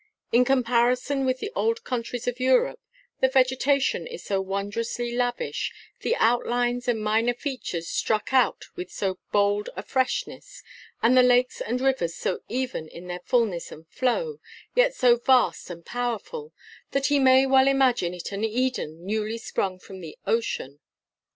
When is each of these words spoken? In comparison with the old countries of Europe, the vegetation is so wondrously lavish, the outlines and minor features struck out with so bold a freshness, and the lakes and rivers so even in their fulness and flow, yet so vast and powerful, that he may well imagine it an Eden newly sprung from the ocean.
In 0.31 0.45
comparison 0.45 1.27
with 1.27 1.37
the 1.37 1.51
old 1.55 1.83
countries 1.83 2.27
of 2.27 2.39
Europe, 2.39 2.79
the 3.19 3.27
vegetation 3.27 4.07
is 4.07 4.23
so 4.23 4.41
wondrously 4.41 5.11
lavish, 5.15 5.71
the 5.99 6.15
outlines 6.15 6.87
and 6.87 6.99
minor 7.03 7.35
features 7.35 7.87
struck 7.87 8.33
out 8.33 8.65
with 8.75 8.89
so 8.91 9.19
bold 9.31 9.69
a 9.75 9.83
freshness, 9.83 10.63
and 11.03 11.15
the 11.15 11.21
lakes 11.21 11.61
and 11.61 11.81
rivers 11.81 12.15
so 12.15 12.39
even 12.49 12.87
in 12.87 13.05
their 13.05 13.21
fulness 13.23 13.71
and 13.71 13.87
flow, 13.89 14.39
yet 14.73 14.95
so 14.95 15.17
vast 15.17 15.69
and 15.69 15.85
powerful, 15.85 16.51
that 16.93 17.05
he 17.13 17.19
may 17.19 17.45
well 17.45 17.67
imagine 17.67 18.15
it 18.15 18.31
an 18.31 18.43
Eden 18.43 19.05
newly 19.05 19.37
sprung 19.37 19.77
from 19.77 19.99
the 20.01 20.17
ocean. 20.25 20.79